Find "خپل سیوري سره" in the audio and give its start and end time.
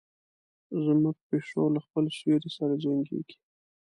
1.85-2.73